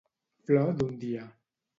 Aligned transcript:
Flor 0.47 0.71
d'un 0.79 0.89
dia. 1.03 1.27